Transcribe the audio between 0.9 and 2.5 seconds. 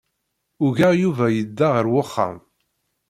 Yuba yedda ɣer wexxam.